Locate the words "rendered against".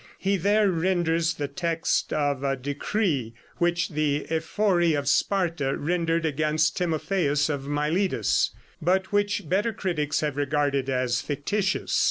5.77-6.75